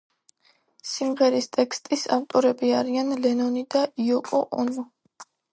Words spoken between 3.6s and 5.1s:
და იოკო ონო.